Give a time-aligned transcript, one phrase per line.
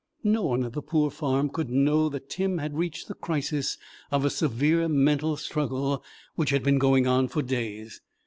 [0.23, 3.77] No one at the poor farm could know that Tim had reached the crisis
[4.09, 8.01] of a severe mental struggle which had been going on for days.